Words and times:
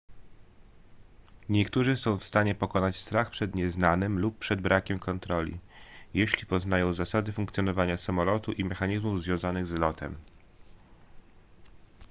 niektórzy 1.49 1.97
są 1.97 2.17
w 2.17 2.23
stanie 2.23 2.55
pokonać 2.55 2.95
strach 2.95 3.29
przed 3.29 3.55
nieznanym 3.55 4.19
lub 4.19 4.37
przed 4.39 4.61
brakiem 4.61 4.99
kontroli 4.99 5.59
jeśli 6.13 6.45
poznają 6.45 6.93
zasady 6.93 7.31
funkcjonowania 7.31 7.97
samolotu 7.97 8.51
i 8.51 8.63
mechanizmów 8.65 9.21
związanych 9.23 9.67
z 9.67 9.71
lotem 9.73 10.15